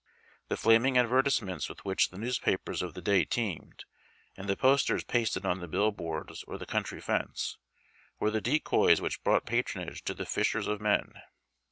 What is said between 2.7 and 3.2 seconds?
of the